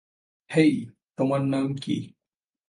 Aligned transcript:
হেই, 0.49 0.73
তোমার 1.17 1.41
নাম 1.45 1.67
কি? 1.75 1.95